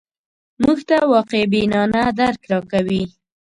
[0.63, 3.03] موږ ته واقع بینانه درک راکوي